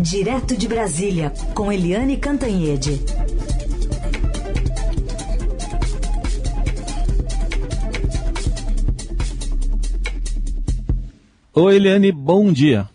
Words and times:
Direto 0.00 0.56
de 0.56 0.68
Brasília, 0.68 1.32
com 1.56 1.72
Eliane 1.72 2.16
Cantanhede. 2.16 3.00
Oi, 11.52 11.74
Eliane, 11.74 12.12
bom 12.12 12.52
dia. 12.52 12.88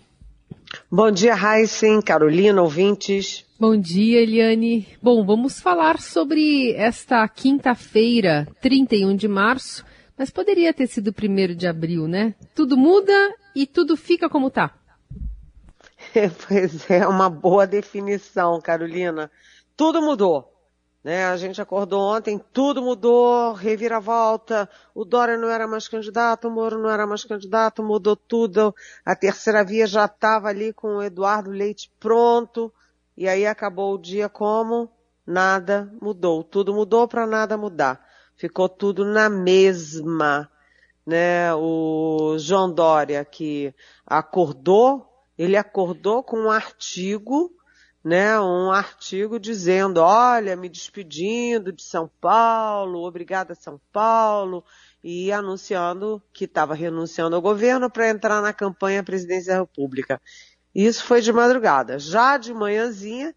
Bom 0.89 1.11
dia, 1.11 1.35
Heisen, 1.35 2.01
Carolina, 2.01 2.61
ouvintes. 2.61 3.43
Bom 3.59 3.75
dia, 3.75 4.21
Eliane. 4.21 4.87
Bom, 5.01 5.25
vamos 5.25 5.59
falar 5.59 5.99
sobre 5.99 6.71
esta 6.71 7.27
quinta-feira, 7.27 8.47
31 8.61 9.13
de 9.17 9.27
março, 9.27 9.83
mas 10.17 10.29
poderia 10.29 10.73
ter 10.73 10.87
sido 10.87 11.13
1 11.13 11.53
de 11.53 11.67
abril, 11.67 12.07
né? 12.07 12.33
Tudo 12.55 12.77
muda 12.77 13.13
e 13.53 13.67
tudo 13.67 13.97
fica 13.97 14.29
como 14.29 14.49
tá. 14.49 14.73
pois 16.47 16.89
é, 16.89 17.07
uma 17.07 17.29
boa 17.29 17.65
definição, 17.65 18.59
Carolina. 18.61 19.31
Tudo 19.75 20.01
mudou. 20.01 20.51
Né? 21.03 21.25
A 21.25 21.35
gente 21.35 21.61
acordou 21.61 22.01
ontem, 22.01 22.39
tudo 22.53 22.81
mudou, 22.81 23.53
reviravolta, 23.53 24.69
o 24.95 25.03
Dória 25.03 25.37
não 25.37 25.49
era 25.49 25.67
mais 25.67 25.87
candidato, 25.87 26.47
o 26.47 26.51
Moro 26.51 26.79
não 26.79 26.89
era 26.89 27.05
mais 27.05 27.25
candidato, 27.25 27.83
mudou 27.83 28.15
tudo, 28.15 28.73
a 29.03 29.13
terceira 29.13 29.65
via 29.65 29.85
já 29.85 30.05
estava 30.05 30.47
ali 30.47 30.71
com 30.71 30.95
o 30.95 31.03
Eduardo 31.03 31.49
Leite 31.49 31.91
pronto, 31.99 32.73
e 33.17 33.27
aí 33.27 33.45
acabou 33.45 33.95
o 33.95 33.97
dia 33.97 34.29
como? 34.29 34.89
Nada 35.25 35.91
mudou. 36.01 36.43
Tudo 36.43 36.73
mudou 36.73 37.07
para 37.07 37.27
nada 37.27 37.57
mudar. 37.57 38.03
Ficou 38.35 38.67
tudo 38.67 39.05
na 39.05 39.29
mesma. 39.29 40.49
Né? 41.05 41.53
O 41.53 42.37
João 42.39 42.73
Dória 42.73 43.23
que 43.23 43.73
acordou, 44.05 45.12
ele 45.37 45.57
acordou 45.57 46.23
com 46.23 46.37
um 46.37 46.51
artigo 46.51 47.51
né, 48.03 48.37
um 48.39 48.69
artigo 48.69 49.39
dizendo, 49.39 50.01
olha, 50.01 50.57
me 50.57 50.67
despedindo 50.67 51.71
de 51.71 51.83
São 51.83 52.11
Paulo, 52.19 53.07
obrigada 53.07 53.55
São 53.55 53.79
Paulo, 53.93 54.63
e 55.01 55.31
anunciando 55.31 56.21
que 56.33 56.43
estava 56.43 56.73
renunciando 56.73 57.35
ao 57.35 57.41
governo 57.41 57.89
para 57.89 58.09
entrar 58.09 58.41
na 58.41 58.51
campanha 58.51 58.99
à 58.99 59.03
presidência 59.03 59.53
da 59.53 59.61
República. 59.61 60.21
Isso 60.75 61.05
foi 61.05 61.21
de 61.21 61.31
madrugada. 61.31 61.97
Já 61.97 62.37
de 62.37 62.53
manhãzinha, 62.53 63.33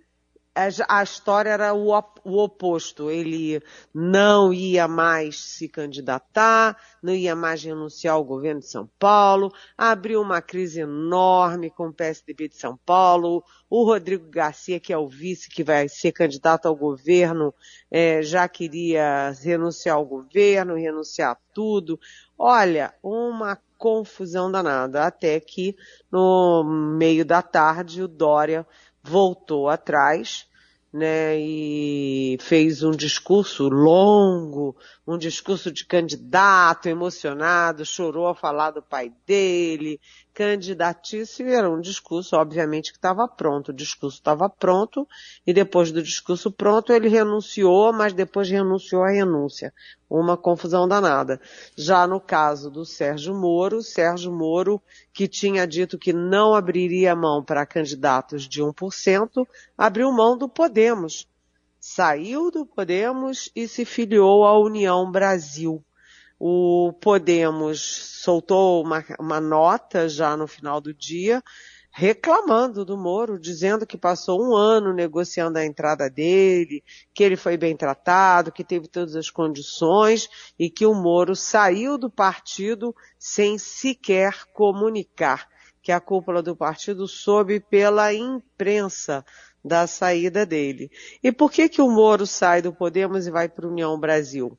a 0.88 1.02
história 1.02 1.50
era 1.50 1.74
o, 1.74 1.90
o, 2.24 2.42
oposto. 2.42 3.10
Ele 3.10 3.62
não 3.94 4.52
ia 4.52 4.88
mais 4.88 5.38
se 5.38 5.68
candidatar, 5.68 6.76
não 7.02 7.14
ia 7.14 7.36
mais 7.36 7.62
renunciar 7.62 8.14
ao 8.14 8.24
governo 8.24 8.60
de 8.60 8.70
São 8.70 8.88
Paulo, 8.98 9.52
abriu 9.76 10.22
uma 10.22 10.40
crise 10.40 10.80
enorme 10.80 11.70
com 11.70 11.88
o 11.88 11.92
PSDB 11.92 12.48
de 12.48 12.56
São 12.56 12.76
Paulo. 12.76 13.44
O 13.68 13.84
Rodrigo 13.84 14.30
Garcia, 14.30 14.80
que 14.80 14.92
é 14.92 14.98
o 14.98 15.08
vice 15.08 15.50
que 15.50 15.62
vai 15.62 15.88
ser 15.88 16.12
candidato 16.12 16.66
ao 16.66 16.74
governo, 16.74 17.52
é, 17.90 18.22
já 18.22 18.48
queria 18.48 19.30
renunciar 19.42 19.96
ao 19.96 20.06
governo, 20.06 20.74
renunciar 20.74 21.32
a 21.32 21.38
tudo. 21.52 22.00
Olha, 22.38 22.94
uma 23.02 23.58
confusão 23.78 24.50
danada, 24.50 25.04
até 25.04 25.38
que 25.38 25.76
no 26.10 26.64
meio 26.64 27.24
da 27.24 27.42
tarde 27.42 28.02
o 28.02 28.08
Dória 28.08 28.66
voltou 29.06 29.68
atrás, 29.68 30.46
né, 30.92 31.38
e 31.38 32.38
fez 32.40 32.82
um 32.82 32.90
discurso 32.90 33.68
longo, 33.68 34.74
um 35.06 35.18
discurso 35.18 35.70
de 35.70 35.84
candidato 35.84 36.88
emocionado, 36.88 37.84
chorou 37.84 38.26
a 38.26 38.34
falar 38.34 38.70
do 38.70 38.82
pai 38.82 39.12
dele, 39.26 40.00
candidatíssimo, 40.36 41.48
era 41.48 41.70
um 41.70 41.80
discurso, 41.80 42.36
obviamente, 42.36 42.92
que 42.92 42.98
estava 42.98 43.26
pronto. 43.26 43.70
O 43.70 43.74
discurso 43.74 44.18
estava 44.18 44.50
pronto, 44.50 45.08
e 45.46 45.52
depois 45.54 45.90
do 45.90 46.02
discurso 46.02 46.52
pronto, 46.52 46.92
ele 46.92 47.08
renunciou, 47.08 47.90
mas 47.90 48.12
depois 48.12 48.50
renunciou 48.50 49.02
à 49.02 49.08
renúncia. 49.08 49.72
Uma 50.10 50.36
confusão 50.36 50.86
danada. 50.86 51.40
Já 51.74 52.06
no 52.06 52.20
caso 52.20 52.70
do 52.70 52.84
Sérgio 52.84 53.34
Moro, 53.34 53.82
Sérgio 53.82 54.30
Moro, 54.30 54.80
que 55.10 55.26
tinha 55.26 55.66
dito 55.66 55.98
que 55.98 56.12
não 56.12 56.54
abriria 56.54 57.16
mão 57.16 57.42
para 57.42 57.64
candidatos 57.64 58.46
de 58.46 58.62
1%, 58.62 59.48
abriu 59.76 60.12
mão 60.12 60.36
do 60.36 60.50
Podemos 60.50 61.26
saiu 61.78 62.50
do 62.50 62.66
Podemos 62.66 63.48
e 63.54 63.68
se 63.68 63.84
filiou 63.84 64.44
à 64.44 64.58
União 64.58 65.08
Brasil. 65.08 65.84
O 66.38 66.92
Podemos 67.00 67.80
soltou 68.22 68.84
uma, 68.84 69.04
uma, 69.18 69.40
nota 69.40 70.08
já 70.08 70.36
no 70.36 70.46
final 70.46 70.80
do 70.80 70.92
dia 70.92 71.42
reclamando 71.98 72.84
do 72.84 72.94
Moro, 72.94 73.40
dizendo 73.40 73.86
que 73.86 73.96
passou 73.96 74.38
um 74.44 74.54
ano 74.54 74.92
negociando 74.92 75.58
a 75.58 75.64
entrada 75.64 76.10
dele, 76.10 76.84
que 77.14 77.24
ele 77.24 77.36
foi 77.36 77.56
bem 77.56 77.74
tratado, 77.74 78.52
que 78.52 78.62
teve 78.62 78.86
todas 78.86 79.16
as 79.16 79.30
condições 79.30 80.28
e 80.58 80.68
que 80.68 80.84
o 80.84 80.92
Moro 80.92 81.34
saiu 81.34 81.96
do 81.96 82.10
partido 82.10 82.94
sem 83.18 83.56
sequer 83.56 84.44
comunicar, 84.52 85.48
que 85.82 85.90
a 85.90 85.98
cúpula 85.98 86.42
do 86.42 86.54
partido 86.54 87.08
soube 87.08 87.60
pela 87.60 88.12
imprensa 88.12 89.24
da 89.64 89.86
saída 89.86 90.44
dele. 90.44 90.90
E 91.22 91.32
por 91.32 91.50
que 91.50 91.66
que 91.66 91.80
o 91.80 91.90
Moro 91.90 92.26
sai 92.26 92.60
do 92.60 92.74
Podemos 92.74 93.26
e 93.26 93.30
vai 93.30 93.48
para 93.48 93.64
a 93.64 93.70
União 93.70 93.98
Brasil? 93.98 94.58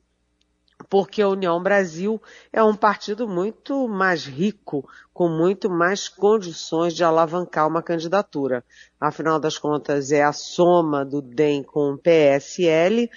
Porque 0.90 1.22
a 1.22 1.28
União 1.28 1.62
Brasil 1.62 2.22
é 2.54 2.64
um 2.64 2.76
partido 2.76 3.28
muito 3.28 3.88
mais 3.88 4.26
rico, 4.26 4.88
com 5.12 5.28
muito 5.28 5.70
mais 5.70 6.08
condições 6.08 6.94
de 6.94 7.04
alavancar 7.04 7.68
uma 7.68 7.82
candidatura. 7.82 8.64
Afinal 9.00 9.40
das 9.40 9.58
contas, 9.58 10.12
é 10.12 10.24
a 10.24 10.32
soma 10.32 11.04
do 11.04 11.22
DEM 11.22 11.64
com 11.64 11.94
o 11.94 11.98
PSL, 11.98 13.10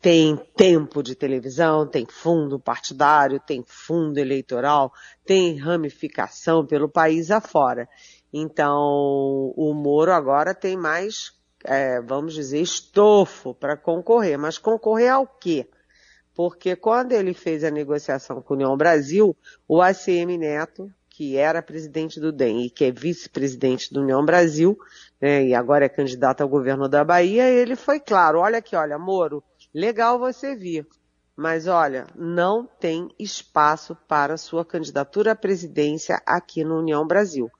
tem 0.00 0.36
tempo 0.54 1.02
de 1.02 1.14
televisão, 1.14 1.86
tem 1.86 2.06
fundo 2.06 2.60
partidário, 2.60 3.40
tem 3.40 3.64
fundo 3.66 4.18
eleitoral, 4.18 4.92
tem 5.24 5.56
ramificação 5.56 6.66
pelo 6.66 6.88
país 6.88 7.30
afora. 7.30 7.88
Então, 8.32 9.54
o 9.56 9.72
Moro 9.74 10.12
agora 10.12 10.54
tem 10.54 10.76
mais, 10.76 11.32
é, 11.64 12.00
vamos 12.02 12.34
dizer, 12.34 12.60
estofo 12.60 13.54
para 13.54 13.76
concorrer. 13.76 14.38
Mas 14.38 14.58
concorrer 14.58 15.10
ao 15.10 15.26
quê? 15.26 15.66
Porque 16.38 16.76
quando 16.76 17.10
ele 17.10 17.34
fez 17.34 17.64
a 17.64 17.70
negociação 17.70 18.40
com 18.40 18.54
a 18.54 18.56
União 18.56 18.76
Brasil, 18.76 19.36
o 19.66 19.82
ACM 19.82 20.38
Neto, 20.38 20.88
que 21.10 21.36
era 21.36 21.60
presidente 21.60 22.20
do 22.20 22.30
DEM 22.30 22.66
e 22.66 22.70
que 22.70 22.84
é 22.84 22.92
vice-presidente 22.92 23.92
do 23.92 24.02
União 24.02 24.24
Brasil, 24.24 24.78
né, 25.20 25.44
e 25.44 25.52
agora 25.52 25.86
é 25.86 25.88
candidato 25.88 26.40
ao 26.40 26.48
governo 26.48 26.88
da 26.88 27.02
Bahia, 27.02 27.50
ele 27.50 27.74
foi 27.74 27.98
claro, 27.98 28.38
olha 28.38 28.58
aqui, 28.58 28.76
olha, 28.76 28.96
Moro, 28.96 29.42
legal 29.74 30.16
você 30.16 30.54
vir, 30.54 30.86
mas 31.34 31.66
olha, 31.66 32.06
não 32.14 32.64
tem 32.64 33.08
espaço 33.18 33.96
para 34.06 34.36
sua 34.36 34.64
candidatura 34.64 35.32
à 35.32 35.34
presidência 35.34 36.22
aqui 36.24 36.62
no 36.62 36.78
União 36.78 37.04
Brasil. 37.04 37.50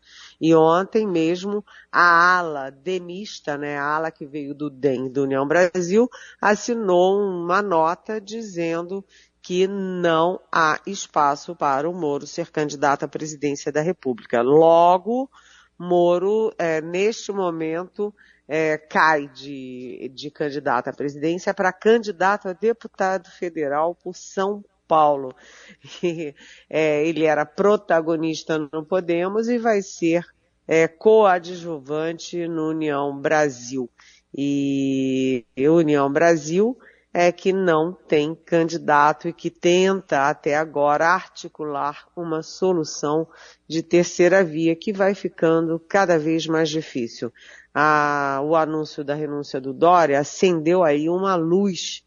E 0.41 0.55
ontem 0.55 1.07
mesmo 1.07 1.65
a 1.91 2.39
ala 2.39 2.71
demista, 2.71 3.59
né, 3.59 3.77
a 3.77 3.85
ala 3.85 4.11
que 4.11 4.25
veio 4.25 4.55
do 4.55 4.71
DEM, 4.71 5.11
do 5.11 5.25
União 5.25 5.47
Brasil, 5.47 6.09
assinou 6.41 7.21
uma 7.21 7.61
nota 7.61 8.21
dizendo 8.21 9.05
que 9.43 9.67
não 9.67 10.41
há 10.53 10.81
espaço 10.87 11.57
para 11.57 11.89
o 11.89 11.95
Moro 11.95 12.27
ser 12.27 12.51
candidato 12.51 13.05
à 13.05 13.09
presidência 13.09 13.73
da 13.73 13.81
República. 13.81 14.43
Logo, 14.43 15.31
Moro, 15.79 16.53
é, 16.59 16.81
neste 16.81 17.33
momento, 17.33 18.15
é, 18.47 18.77
cai 18.77 19.29
de, 19.29 20.11
de 20.15 20.31
candidato 20.31 20.89
à 20.89 20.93
presidência 20.93 21.55
para 21.55 21.73
candidato 21.73 22.49
a 22.49 22.53
deputado 22.53 23.29
federal 23.31 23.95
por 23.95 24.15
São 24.15 24.65
Paulo. 24.89 25.35
E, 26.03 26.35
é, 26.69 27.07
ele 27.07 27.25
era 27.25 27.47
protagonista 27.47 28.59
no 28.73 28.85
Podemos 28.85 29.49
e 29.49 29.59
vai 29.59 29.83
ser 29.83 30.25
é, 30.67 30.89
coadjuvante 30.89 32.49
no 32.49 32.71
União 32.71 33.17
Brasil. 33.17 33.89
E 34.37 35.45
União 35.57 36.11
Brasil 36.13 36.77
é 37.13 37.33
que 37.33 37.53
não 37.53 37.93
tem 37.93 38.35
candidato 38.35 39.29
e 39.29 39.33
que 39.33 39.51
tenta 39.51 40.29
até 40.29 40.55
agora 40.55 41.09
articular 41.09 42.07
uma 42.15 42.43
solução 42.43 43.27
de 43.67 43.83
terceira 43.83 44.45
via 44.45 44.77
que 44.77 44.93
vai 44.93 45.15
ficando 45.15 45.81
cada 45.81 46.19
vez 46.19 46.47
mais 46.47 46.69
difícil. 46.69 47.33
A, 47.75 48.41
o 48.45 48.55
anúncio 48.55 49.03
da 49.03 49.15
renúncia 49.15 49.61
do 49.61 49.73
Dória 49.73 50.21
acendeu 50.21 50.83
aí 50.85 51.09
uma 51.09 51.35
luz 51.35 52.05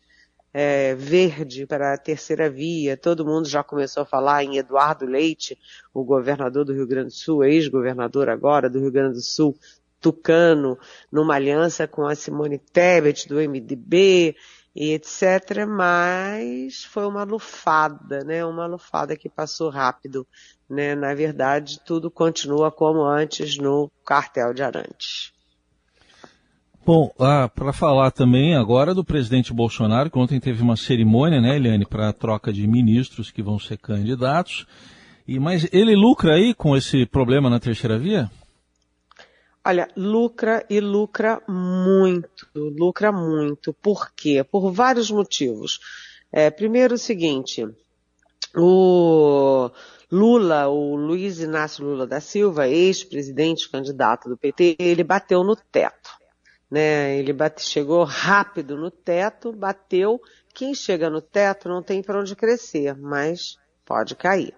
é, 0.53 0.95
verde 0.95 1.65
para 1.65 1.94
a 1.94 1.98
terceira 1.98 2.50
via. 2.50 2.98
Todo 2.98 3.25
mundo 3.25 3.48
já 3.48 3.63
começou 3.63 4.03
a 4.03 4.06
falar 4.06 4.44
em 4.44 4.57
Eduardo 4.57 5.06
Leite, 5.06 5.57
o 5.94 6.03
governador 6.03 6.65
do 6.65 6.74
Rio 6.74 6.88
Grande 6.88 7.07
do 7.07 7.13
Sul, 7.13 7.44
ex-governador 7.44 8.30
agora 8.30 8.69
do 8.69 8.80
Rio 8.80 8.92
Grande 8.92 9.15
do 9.15 9.21
Sul, 9.21 9.57
tucano, 10.00 10.77
numa 11.12 11.36
aliança 11.36 11.88
com 11.88 12.06
a 12.06 12.15
Simone 12.15 12.57
Tebet 12.57 13.27
do 13.27 13.36
MDB 13.36 14.36
e 14.75 14.94
etc. 14.94 15.65
Mas 15.68 16.83
foi 16.83 17.06
uma 17.06 17.24
lufada, 17.24 18.24
né? 18.24 18.44
Uma 18.45 18.65
lufada 18.65 19.15
que 19.15 19.30
passou 19.30 19.69
rápido, 19.69 20.27
né? 20.69 20.95
Na 20.95 21.13
verdade, 21.13 21.80
tudo 21.86 22.09
continua 22.09 22.71
como 22.71 23.04
antes 23.04 23.57
no 23.57 23.92
cartel 24.04 24.54
de 24.54 24.63
Arantes. 24.63 25.31
Bom, 26.83 27.13
ah, 27.19 27.48
para 27.48 27.72
falar 27.72 28.10
também 28.10 28.56
agora 28.56 28.95
do 28.95 29.06
presidente 29.06 29.54
Bolsonaro, 29.54 30.10
que 30.10 30.18
ontem 30.18 30.39
teve 30.39 30.63
uma 30.63 30.75
cerimônia, 30.75 31.39
né, 31.39 31.56
Eliane, 31.56 31.86
para 31.86 32.10
a 32.10 32.13
troca 32.13 32.51
de 32.51 32.66
ministros 32.68 33.30
que 33.30 33.44
vão 33.44 33.60
ser 33.60 33.78
candidatos. 33.78 34.66
E 35.28 35.39
mas 35.39 35.68
ele 35.72 35.95
lucra 35.95 36.33
aí 36.33 36.56
com 36.56 36.75
esse 36.75 37.06
problema 37.06 37.51
na 37.51 37.60
terceira 37.60 38.00
via? 38.00 38.31
Olha, 39.63 39.88
lucra 39.95 40.66
e 40.68 40.80
lucra 40.80 41.39
muito, 41.48 42.48
lucra 42.56 43.12
muito. 43.12 43.72
Por 43.74 44.12
quê? 44.16 44.44
Por 44.44 44.72
vários 44.72 45.12
motivos. 45.12 45.80
É, 46.31 46.50
primeiro 46.50 46.95
o 46.95 46.98
seguinte, 46.98 47.63
o 48.56 49.69
Lula, 50.12 50.68
o 50.68 50.95
Luiz 50.95 51.39
Inácio 51.39 51.86
Lula 51.86 52.07
da 52.07 52.19
Silva, 52.19 52.68
ex-presidente 52.68 53.69
candidato 53.69 54.28
do 54.28 54.36
PT, 54.36 54.78
ele 54.80 55.04
bateu 55.04 55.44
no 55.44 55.56
teto. 55.56 56.00
Né? 56.71 57.18
Ele 57.18 57.33
bate, 57.33 57.62
chegou 57.62 58.06
rápido 58.06 58.77
no 58.77 58.89
teto, 58.89 59.51
bateu. 59.51 60.21
Quem 60.53 60.73
chega 60.73 61.09
no 61.09 61.21
teto 61.21 61.68
não 61.68 61.83
tem 61.83 62.01
para 62.01 62.19
onde 62.19 62.35
crescer, 62.35 62.95
mas 62.97 63.57
pode 63.85 64.15
cair. 64.15 64.56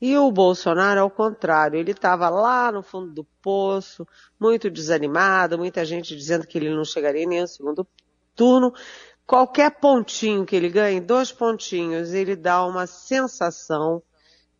E 0.00 0.18
o 0.18 0.30
Bolsonaro, 0.30 1.00
ao 1.00 1.10
contrário, 1.10 1.78
ele 1.78 1.92
estava 1.92 2.28
lá 2.28 2.72
no 2.72 2.82
fundo 2.82 3.12
do 3.12 3.24
poço, 3.40 4.06
muito 4.38 4.68
desanimado, 4.68 5.56
muita 5.56 5.84
gente 5.84 6.16
dizendo 6.16 6.46
que 6.46 6.58
ele 6.58 6.74
não 6.74 6.84
chegaria 6.84 7.26
nem 7.26 7.40
ao 7.40 7.46
segundo 7.46 7.86
turno. 8.34 8.74
Qualquer 9.26 9.70
pontinho 9.70 10.44
que 10.44 10.56
ele 10.56 10.68
ganhe, 10.68 11.00
dois 11.00 11.32
pontinhos, 11.32 12.12
ele 12.12 12.36
dá 12.36 12.66
uma 12.66 12.86
sensação 12.86 14.02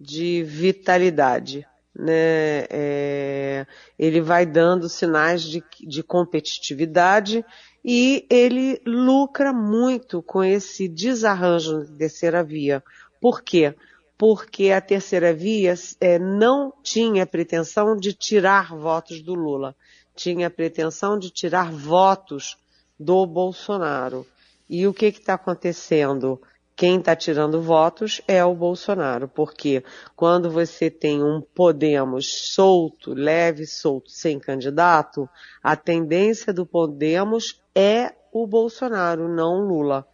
de 0.01 0.43
vitalidade. 0.45 1.67
Né? 1.97 2.67
É, 2.71 3.67
ele 3.99 4.21
vai 4.21 4.45
dando 4.45 4.89
sinais 4.89 5.43
de, 5.43 5.63
de 5.81 6.03
competitividade 6.03 7.45
e 7.85 8.27
ele 8.31 8.81
lucra 8.87 9.53
muito 9.53 10.23
com 10.23 10.43
esse 10.43 10.89
desarranjo 10.89 11.85
de 11.85 11.93
terceira 11.93 12.43
via. 12.43 12.83
Por 13.21 13.43
quê? 13.43 13.75
Porque 14.17 14.71
a 14.71 14.81
terceira 14.81 15.33
via 15.35 15.75
é, 16.01 16.19
não 16.19 16.73
tinha 16.83 17.27
pretensão 17.27 17.97
de 17.97 18.13
tirar 18.13 18.75
votos 18.75 19.21
do 19.21 19.35
Lula, 19.35 19.77
tinha 20.17 20.49
pretensão 20.49 21.19
de 21.19 21.31
tirar 21.31 21.71
votos 21.71 22.57
do 22.99 23.27
Bolsonaro. 23.27 24.27
E 24.69 24.87
o 24.87 24.95
que 24.95 25.07
está 25.07 25.35
acontecendo? 25.35 26.41
Quem 26.77 26.99
está 26.99 27.15
tirando 27.15 27.63
votos 27.63 28.21
é 28.27 28.45
o 28.45 28.55
Bolsonaro, 28.55 29.29
porque 29.29 29.85
quando 30.17 30.51
você 30.51 30.91
tem 30.91 31.23
um 31.23 31.41
Podemos 31.41 32.53
solto, 32.53 33.15
leve, 33.15 33.65
solto, 33.65 34.11
sem 34.11 34.41
candidato, 34.41 35.29
a 35.63 35.77
tendência 35.77 36.53
do 36.53 36.67
Podemos 36.67 37.63
é 37.75 38.13
o 38.33 38.47
Bolsonaro, 38.47 39.29
não 39.29 39.61
o 39.61 39.69
Lula. 39.69 40.07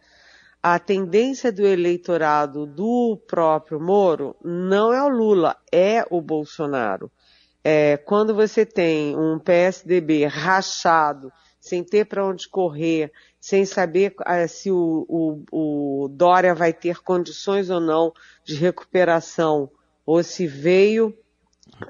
A 0.61 0.77
tendência 0.77 1.51
do 1.51 1.65
eleitorado 1.65 2.67
do 2.67 3.19
próprio 3.27 3.79
Moro 3.79 4.35
não 4.43 4.93
é 4.93 5.01
o 5.03 5.09
Lula, 5.09 5.57
é 5.71 6.05
o 6.11 6.21
Bolsonaro. 6.21 7.11
É, 7.63 7.97
quando 7.97 8.35
você 8.35 8.63
tem 8.63 9.17
um 9.17 9.39
PSDB 9.39 10.25
rachado, 10.25 11.31
sem 11.59 11.83
ter 11.83 12.05
para 12.05 12.25
onde 12.25 12.47
correr, 12.47 13.11
sem 13.41 13.65
saber 13.65 14.13
uh, 14.19 14.47
se 14.47 14.69
o, 14.69 15.05
o, 15.09 16.03
o 16.03 16.07
Dória 16.07 16.53
vai 16.53 16.71
ter 16.71 17.01
condições 17.01 17.71
ou 17.71 17.79
não 17.81 18.13
de 18.45 18.53
recuperação, 18.53 19.69
ou 20.05 20.21
se 20.21 20.45
veio 20.45 21.17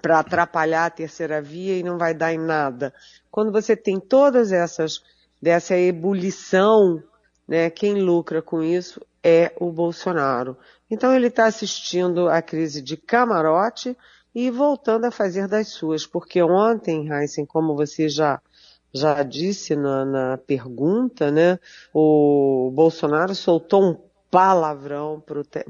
para 0.02 0.20
atrapalhar 0.20 0.86
a 0.86 0.90
terceira 0.90 1.42
via 1.42 1.78
e 1.78 1.84
não 1.84 1.98
vai 1.98 2.14
dar 2.14 2.34
em 2.34 2.38
nada. 2.38 2.94
Quando 3.30 3.52
você 3.52 3.76
tem 3.76 4.00
todas 4.00 4.54
essas, 4.54 5.04
dessa 5.42 5.78
ebulição, 5.78 7.04
né, 7.46 7.70
quem 7.70 8.02
lucra 8.02 8.42
com 8.42 8.64
isso 8.64 9.06
é 9.22 9.52
o 9.60 9.72
Bolsonaro. 9.72 10.58
Então 10.90 11.14
ele 11.14 11.28
está 11.28 11.46
assistindo 11.46 12.30
a 12.30 12.42
crise 12.42 12.82
de 12.82 12.96
camarote 12.96 13.98
e 14.34 14.50
voltando 14.50 15.06
a 15.06 15.12
fazer 15.12 15.48
das 15.50 15.68
suas, 15.68 16.06
porque 16.06 16.42
ontem, 16.42 17.12
Heisen, 17.12 17.46
como 17.46 17.76
você 17.76 18.08
já 18.08 18.40
já 18.94 19.24
disse 19.24 19.76
na, 19.76 20.06
na 20.06 20.38
pergunta, 20.38 21.32
né? 21.32 21.60
O 21.94 22.72
Bolsonaro 22.74 23.34
soltou 23.34 23.84
um 23.84 23.98
palavrão 24.30 25.22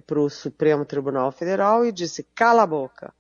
para 0.06 0.20
o 0.20 0.30
Supremo 0.30 0.86
Tribunal 0.86 1.32
Federal 1.32 1.86
e 1.86 1.92
disse 1.92 2.24
cala 2.36 2.64
a 2.64 2.68
boca. 2.68 3.14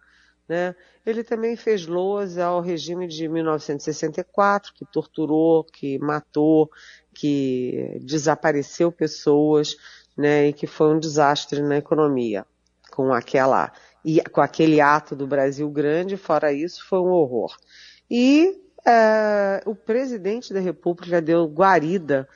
Né? 0.47 0.75
Ele 1.05 1.23
também 1.23 1.55
fez 1.55 1.87
loas 1.87 2.37
ao 2.37 2.61
regime 2.61 3.07
de 3.07 3.27
1964, 3.27 4.73
que 4.73 4.85
torturou, 4.85 5.63
que 5.63 5.97
matou, 5.97 6.69
que 7.13 7.97
desapareceu 8.01 8.91
pessoas, 8.91 9.75
né? 10.15 10.49
E 10.49 10.53
que 10.53 10.67
foi 10.67 10.93
um 10.93 10.99
desastre 10.99 11.61
na 11.61 11.77
economia 11.77 12.45
com 12.91 13.13
aquela 13.13 13.71
e 14.03 14.21
com 14.29 14.41
aquele 14.41 14.81
ato 14.81 15.15
do 15.15 15.25
Brasil 15.25 15.69
grande. 15.69 16.17
Fora 16.17 16.51
isso, 16.51 16.85
foi 16.87 16.99
um 16.99 17.11
horror. 17.11 17.55
E 18.09 18.60
é, 18.85 19.61
o 19.65 19.75
presidente 19.75 20.53
da 20.53 20.59
República 20.59 21.21
deu 21.21 21.45
guarida 21.45 22.27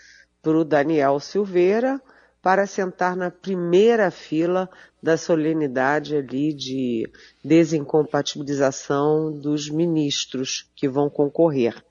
para 0.41 0.57
o 0.57 0.65
Daniel 0.65 1.19
Silveira 1.19 2.01
para 2.41 2.67
sentar 2.67 3.15
na 3.15 3.31
primeira 3.31 4.11
fila 4.11 4.69
da 5.01 5.17
solenidade 5.17 6.15
ali 6.15 6.53
de 6.53 7.09
desincompatibilização 7.43 9.31
dos 9.31 9.67
ministros 9.67 10.69
que 10.75 10.87
vão 10.87 11.09
concorrer. 11.09 11.83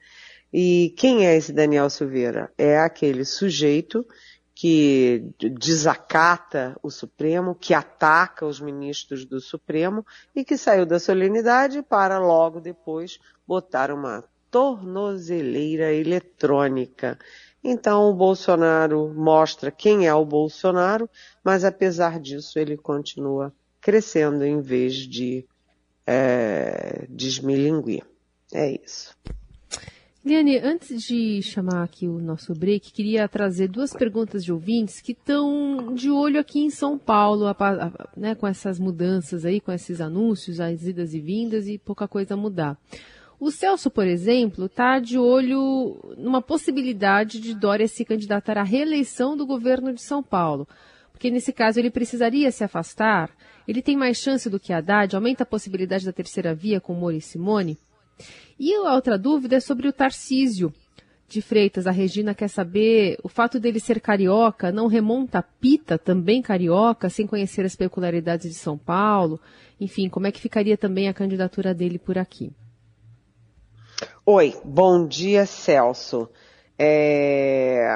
E 0.52 0.94
quem 0.96 1.26
é 1.26 1.36
esse 1.36 1.52
Daniel 1.52 1.90
Silveira? 1.90 2.52
É 2.56 2.78
aquele 2.78 3.24
sujeito 3.24 4.06
que 4.54 5.34
desacata 5.58 6.76
o 6.80 6.88
Supremo, 6.88 7.56
que 7.56 7.74
ataca 7.74 8.46
os 8.46 8.60
ministros 8.60 9.24
do 9.24 9.40
Supremo 9.40 10.06
e 10.32 10.44
que 10.44 10.56
saiu 10.56 10.86
da 10.86 11.00
solenidade 11.00 11.82
para 11.82 12.20
logo 12.20 12.60
depois 12.60 13.18
botar 13.44 13.90
uma 13.90 14.22
tornozeleira 14.54 15.92
eletrônica. 15.92 17.18
Então 17.62 18.08
o 18.08 18.14
Bolsonaro 18.14 19.12
mostra 19.12 19.68
quem 19.72 20.06
é 20.06 20.14
o 20.14 20.24
Bolsonaro, 20.24 21.10
mas 21.42 21.64
apesar 21.64 22.20
disso 22.20 22.56
ele 22.56 22.76
continua 22.76 23.52
crescendo 23.80 24.44
em 24.44 24.60
vez 24.60 24.94
de 24.94 25.44
é, 26.06 27.04
desmilinguir. 27.08 28.04
É 28.52 28.80
isso. 28.80 29.12
Liane, 30.24 30.56
antes 30.58 31.02
de 31.02 31.42
chamar 31.42 31.82
aqui 31.82 32.06
o 32.06 32.20
nosso 32.20 32.54
break, 32.54 32.92
queria 32.92 33.28
trazer 33.28 33.66
duas 33.66 33.92
perguntas 33.92 34.44
de 34.44 34.52
ouvintes 34.52 35.00
que 35.00 35.12
estão 35.12 35.92
de 35.92 36.08
olho 36.10 36.38
aqui 36.38 36.60
em 36.60 36.70
São 36.70 36.96
Paulo, 36.96 37.46
a, 37.46 37.56
a, 37.58 38.08
né, 38.16 38.34
com 38.36 38.46
essas 38.46 38.78
mudanças 38.78 39.44
aí, 39.44 39.60
com 39.60 39.72
esses 39.72 40.00
anúncios, 40.00 40.60
as 40.60 40.84
idas 40.84 41.12
e 41.12 41.18
vindas 41.18 41.66
e 41.66 41.76
pouca 41.76 42.06
coisa 42.06 42.36
mudar. 42.36 42.78
O 43.38 43.50
Celso, 43.50 43.90
por 43.90 44.06
exemplo, 44.06 44.66
está 44.66 44.98
de 44.98 45.18
olho 45.18 46.14
numa 46.16 46.40
possibilidade 46.40 47.40
de 47.40 47.54
Dória 47.54 47.88
se 47.88 48.04
candidatar 48.04 48.56
à 48.56 48.62
reeleição 48.62 49.36
do 49.36 49.46
governo 49.46 49.92
de 49.92 50.02
São 50.02 50.22
Paulo. 50.22 50.68
Porque 51.12 51.30
nesse 51.30 51.52
caso 51.52 51.78
ele 51.78 51.90
precisaria 51.90 52.50
se 52.50 52.64
afastar. 52.64 53.30
Ele 53.66 53.82
tem 53.82 53.96
mais 53.96 54.18
chance 54.18 54.48
do 54.48 54.60
que 54.60 54.72
Haddad, 54.72 55.14
aumenta 55.14 55.42
a 55.42 55.46
possibilidade 55.46 56.04
da 56.04 56.12
terceira 56.12 56.54
via 56.54 56.80
com 56.80 56.94
Moro 56.94 57.16
e 57.16 57.20
Simone. 57.20 57.78
E 58.58 58.72
a 58.74 58.94
outra 58.94 59.18
dúvida 59.18 59.56
é 59.56 59.60
sobre 59.60 59.88
o 59.88 59.92
Tarcísio 59.92 60.72
de 61.28 61.42
Freitas. 61.42 61.86
A 61.86 61.90
Regina 61.90 62.34
quer 62.34 62.48
saber, 62.48 63.18
o 63.22 63.28
fato 63.28 63.58
dele 63.58 63.80
ser 63.80 64.00
carioca 64.00 64.70
não 64.70 64.86
remonta 64.86 65.38
a 65.38 65.42
Pita, 65.42 65.98
também 65.98 66.40
carioca, 66.40 67.08
sem 67.08 67.26
conhecer 67.26 67.64
as 67.64 67.74
peculiaridades 67.74 68.48
de 68.48 68.56
São 68.56 68.78
Paulo? 68.78 69.40
Enfim, 69.80 70.08
como 70.08 70.26
é 70.26 70.32
que 70.32 70.40
ficaria 70.40 70.76
também 70.76 71.08
a 71.08 71.14
candidatura 71.14 71.74
dele 71.74 71.98
por 71.98 72.16
aqui? 72.16 72.52
Oi, 74.26 74.56
bom 74.64 75.06
dia, 75.06 75.44
Celso. 75.44 76.30
É... 76.78 77.86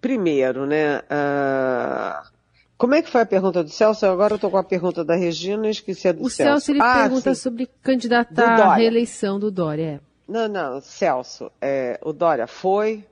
Primeiro, 0.00 0.66
né? 0.66 1.00
Uh... 1.00 2.28
Como 2.76 2.94
é 2.94 3.02
que 3.02 3.10
foi 3.10 3.22
a 3.22 3.26
pergunta 3.26 3.64
do 3.64 3.68
Celso? 3.68 4.06
Agora 4.06 4.34
eu 4.34 4.36
estou 4.36 4.52
com 4.52 4.56
a 4.56 4.62
pergunta 4.62 5.04
da 5.04 5.16
Regina 5.16 5.66
e 5.66 5.70
esqueci 5.70 6.06
a 6.06 6.12
do 6.12 6.22
o 6.22 6.30
Celso. 6.30 6.52
O 6.52 6.60
Celso 6.60 6.70
ele 6.70 6.80
ah, 6.80 6.94
pergunta 6.94 7.34
sim. 7.34 7.40
sobre 7.42 7.68
candidatar 7.82 8.60
à 8.60 8.76
reeleição 8.76 9.40
do 9.40 9.50
Dória. 9.50 10.00
É. 10.00 10.08
Não, 10.30 10.46
não, 10.46 10.80
Celso, 10.80 11.50
é, 11.60 11.98
o 12.04 12.12
Dória 12.12 12.46
foi, 12.46 13.04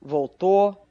voltou, 0.00 0.86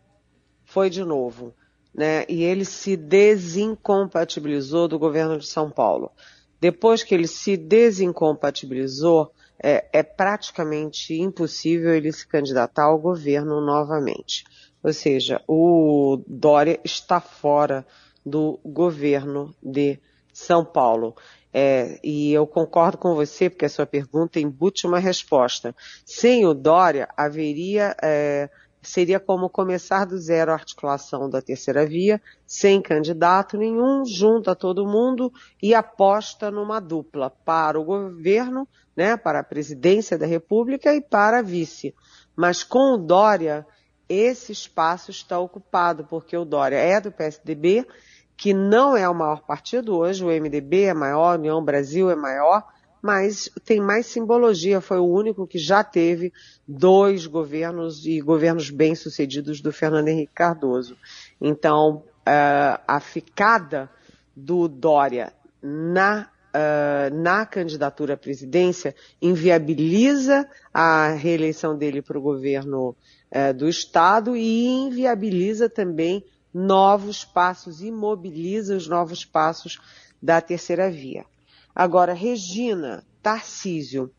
foi 0.63 0.87
de 0.87 1.03
novo. 1.03 1.51
Né? 1.95 2.25
E 2.29 2.43
ele 2.43 2.63
se 2.63 2.95
desincompatibilizou 2.95 4.87
do 4.87 4.99
governo 4.99 5.39
de 5.39 5.47
São 5.47 5.71
Paulo. 5.71 6.11
Depois 6.59 7.01
que 7.01 7.15
ele 7.15 7.27
se 7.27 7.57
desincompatibilizou, 7.57 9.33
é, 9.63 9.87
é 9.93 10.03
praticamente 10.03 11.13
impossível 11.13 11.93
ele 11.93 12.11
se 12.11 12.27
candidatar 12.27 12.85
ao 12.85 12.99
governo 12.99 13.61
novamente. 13.61 14.43
Ou 14.83 14.91
seja, 14.91 15.41
o 15.47 16.23
Dória 16.27 16.79
está 16.83 17.19
fora 17.21 17.85
do 18.25 18.59
governo 18.65 19.53
de 19.61 19.99
São 20.33 20.65
Paulo. 20.65 21.15
é, 21.53 21.99
e 22.03 22.31
eu 22.31 22.47
concordo 22.47 22.97
com 22.97 23.13
você, 23.13 23.49
porque 23.49 23.65
a 23.65 23.69
sua 23.69 23.85
pergunta 23.85 24.39
embute 24.39 24.87
uma 24.87 24.99
resposta. 24.99 25.75
Sem 26.05 26.45
o 26.45 26.53
Dória, 26.53 27.09
haveria, 27.17 27.95
é, 28.01 28.49
seria 28.81 29.19
como 29.19 29.49
começar 29.49 30.05
do 30.05 30.17
zero 30.17 30.51
a 30.51 30.55
articulação 30.55 31.29
da 31.29 31.41
terceira 31.41 31.85
via, 31.85 32.21
sem 32.45 32.81
candidato 32.81 33.57
nenhum, 33.57 34.05
junta 34.05 34.55
todo 34.55 34.87
mundo 34.87 35.31
e 35.61 35.75
aposta 35.75 36.49
numa 36.49 36.79
dupla 36.79 37.29
para 37.29 37.79
o 37.79 37.83
governo, 37.83 38.67
né, 38.95 39.15
para 39.17 39.39
a 39.39 39.43
presidência 39.43 40.17
da 40.17 40.25
República 40.25 40.93
e 40.93 41.01
para 41.01 41.41
vice. 41.41 41.93
Mas 42.35 42.63
com 42.63 42.93
o 42.93 42.97
Dória, 42.97 43.65
esse 44.07 44.51
espaço 44.51 45.11
está 45.11 45.39
ocupado, 45.39 46.05
porque 46.09 46.35
o 46.35 46.45
Dória 46.45 46.77
é 46.77 46.99
do 46.99 47.11
PSDB, 47.11 47.87
que 48.35 48.53
não 48.53 48.97
é 48.97 49.07
o 49.07 49.15
maior 49.15 49.41
partido 49.43 49.95
hoje, 49.95 50.23
o 50.23 50.27
MDB 50.27 50.85
é 50.85 50.93
maior, 50.93 51.33
a 51.33 51.39
União 51.39 51.63
Brasil 51.63 52.09
é 52.09 52.15
maior, 52.15 52.65
mas 53.01 53.49
tem 53.65 53.79
mais 53.79 54.05
simbologia, 54.05 54.79
foi 54.79 54.99
o 54.99 55.07
único 55.07 55.47
que 55.47 55.57
já 55.57 55.83
teve 55.83 56.31
dois 56.67 57.25
governos 57.25 58.05
e 58.05 58.19
governos 58.21 58.69
bem-sucedidos 58.69 59.59
do 59.59 59.71
Fernando 59.71 60.07
Henrique 60.07 60.33
Cardoso. 60.33 60.95
Então, 61.39 62.03
uh, 62.27 62.81
a 62.87 62.99
ficada 62.99 63.89
do 64.35 64.67
Dória 64.67 65.33
na 65.61 66.29
uh, 66.51 67.13
na 67.15 67.45
candidatura 67.45 68.13
à 68.13 68.17
presidência 68.17 68.95
inviabiliza 69.21 70.47
a 70.73 71.09
reeleição 71.13 71.77
dele 71.77 72.01
para 72.01 72.17
o 72.17 72.21
governo 72.21 72.95
uh, 73.31 73.53
do 73.53 73.67
Estado 73.67 74.35
e 74.35 74.65
inviabiliza 74.65 75.69
também 75.69 76.23
novos 76.53 77.23
passos, 77.23 77.81
imobiliza 77.81 78.75
os 78.75 78.87
novos 78.87 79.23
passos 79.23 79.79
da 80.21 80.41
terceira 80.41 80.91
via. 80.91 81.25
Agora, 81.73 82.13
Regina, 82.13 83.05
Tarcísio. 83.21 84.11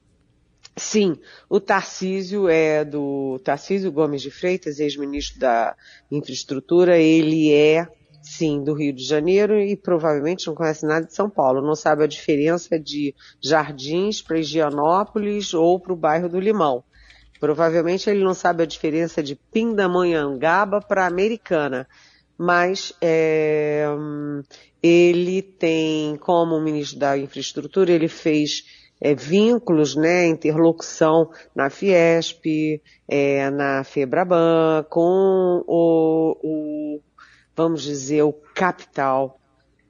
Sim, 0.75 1.19
o 1.51 1.61
Tarcísio 1.61 2.49
é 2.49 2.83
do 2.83 3.39
Tarcísio 3.45 3.93
Gomes 3.93 4.23
de 4.23 4.31
Freitas, 4.31 4.81
ex-ministro 4.81 5.39
da 5.39 5.77
Infraestrutura, 6.11 6.97
ele 6.97 7.53
é 7.53 7.87
sim, 8.23 8.63
do 8.63 8.73
Rio 8.73 8.93
de 8.93 9.05
Janeiro 9.05 9.59
e 9.59 9.77
provavelmente 9.77 10.47
não 10.47 10.55
conhece 10.55 10.87
nada 10.87 11.07
de 11.07 11.15
São 11.15 11.29
Paulo. 11.29 11.61
Não 11.61 11.75
sabe 11.75 12.05
a 12.05 12.07
diferença 12.07 12.79
de 12.79 13.15
Jardins 13.43 14.23
para 14.23 14.39
Higienópolis 14.39 15.53
ou 15.53 15.79
para 15.79 15.93
o 15.93 15.97
bairro 15.97 16.29
do 16.29 16.41
Limão. 16.41 16.85
Provavelmente 17.41 18.09
ele 18.09 18.23
não 18.23 18.35
sabe 18.35 18.63
a 18.63 18.67
diferença 18.67 19.23
de 19.23 19.35
Pindamonhangaba 19.35 20.81
para 20.81 21.07
Americana. 21.07 21.89
Mas 22.39 22.93
é, 23.01 23.85
ele 24.83 25.43
tem, 25.43 26.17
como 26.17 26.61
ministro 26.61 26.99
da 26.99 27.17
Infraestrutura, 27.19 27.93
ele 27.93 28.09
fez 28.09 28.65
é, 29.01 29.15
vínculos, 29.15 29.97
né, 29.97 30.27
interlocução 30.27 31.31
na 31.55 31.69
Fiesp, 31.69 32.81
é, 33.09 33.51
na 33.51 33.83
Febraban, 33.83 34.87
com 34.89 35.65
o, 35.67 36.37
o 36.43 37.01
vamos 37.57 37.83
dizer, 37.83 38.23
o 38.23 38.33
capital 38.33 39.39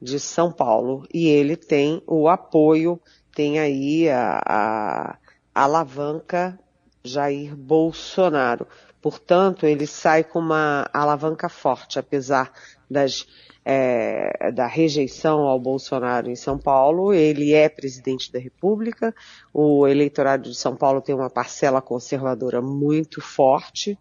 de 0.01 0.19
São 0.19 0.51
Paulo. 0.51 1.07
E 1.13 1.29
ele 1.29 1.57
tem 1.57 2.03
o 2.07 2.29
apoio, 2.29 3.01
tem 3.35 3.59
aí 3.59 4.09
a, 4.11 4.43
a, 4.45 5.19
a 5.55 5.63
alavanca 5.63 6.59
Jair 7.05 7.57
Bolsonaro. 7.57 8.67
Portanto, 9.01 9.67
ele 9.67 9.87
sai 9.87 10.23
com 10.23 10.39
uma 10.39 10.89
alavanca 10.93 11.49
forte, 11.49 11.99
apesar 11.99 12.53
das, 12.89 13.27
é, 13.65 14.53
da 14.53 14.67
rejeição 14.67 15.41
ao 15.41 15.59
Bolsonaro 15.59 16.31
em 16.31 16.37
São 16.37 16.57
Paulo. 16.57 17.13
Ele 17.13 17.53
é 17.53 17.69
presidente 17.69 18.31
da 18.31 18.39
República. 18.39 19.13
O 19.53 19.89
eleitorado 19.89 20.51
de 20.51 20.57
São 20.57 20.77
Paulo 20.77 21.01
tem 21.01 21.15
uma 21.15 21.31
parcela 21.31 21.83
conservadora 21.83 22.63
muito 22.63 23.21
forte, 23.21 23.99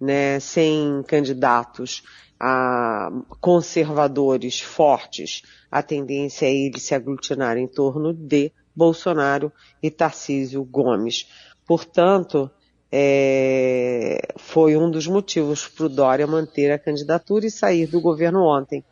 né, 0.00 0.40
sem 0.40 1.02
candidatos 1.06 2.02
a 2.38 3.10
conservadores 3.38 4.60
fortes, 4.60 5.42
a 5.70 5.82
tendência 5.82 6.46
é 6.46 6.54
ele 6.54 6.80
se 6.80 6.94
aglutinar 6.94 7.58
em 7.58 7.68
torno 7.68 8.14
de 8.14 8.50
Bolsonaro 8.74 9.52
e 9.82 9.90
Tarcísio 9.90 10.64
Gomes. 10.64 11.28
Portanto, 11.66 12.50
é, 12.90 14.20
foi 14.38 14.76
um 14.76 14.90
dos 14.90 15.06
motivos 15.06 15.68
para 15.68 15.84
o 15.84 15.88
Dória 15.88 16.26
manter 16.26 16.72
a 16.72 16.78
candidatura 16.78 17.46
e 17.46 17.50
sair 17.50 17.86
do 17.86 18.00
governo 18.00 18.42
ontem, 18.42 18.82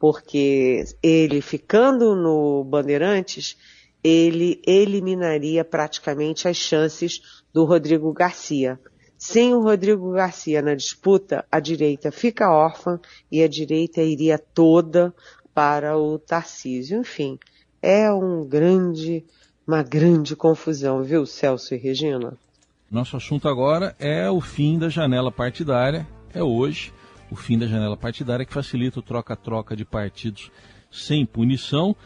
porque 0.00 0.84
ele 1.00 1.40
ficando 1.40 2.16
no 2.16 2.64
Bandeirantes, 2.64 3.56
ele 4.02 4.60
eliminaria 4.66 5.64
praticamente 5.64 6.48
as 6.48 6.56
chances 6.56 7.20
do 7.52 7.64
Rodrigo 7.64 8.12
Garcia. 8.12 8.78
Sem 9.18 9.54
o 9.54 9.62
Rodrigo 9.62 10.12
Garcia 10.12 10.60
na 10.60 10.74
disputa, 10.74 11.44
a 11.50 11.58
direita 11.58 12.12
fica 12.12 12.50
órfã 12.50 13.00
e 13.32 13.42
a 13.42 13.48
direita 13.48 14.02
iria 14.02 14.38
toda 14.38 15.14
para 15.54 15.96
o 15.96 16.18
Tarcísio. 16.18 17.00
Enfim, 17.00 17.38
é 17.80 18.12
um 18.12 18.46
grande, 18.46 19.24
uma 19.66 19.82
grande 19.82 20.36
confusão, 20.36 21.02
viu, 21.02 21.24
Celso 21.24 21.74
e 21.74 21.78
Regina? 21.78 22.36
Nosso 22.90 23.16
assunto 23.16 23.48
agora 23.48 23.96
é 23.98 24.30
o 24.30 24.40
fim 24.40 24.78
da 24.78 24.88
janela 24.88 25.32
partidária. 25.32 26.06
É 26.32 26.42
hoje 26.42 26.92
o 27.30 27.36
fim 27.36 27.58
da 27.58 27.66
janela 27.66 27.96
partidária 27.96 28.44
que 28.44 28.52
facilita 28.52 29.00
o 29.00 29.02
troca-troca 29.02 29.74
de 29.74 29.84
partidos 29.84 30.50
sem 30.90 31.26
punição. 31.26 31.96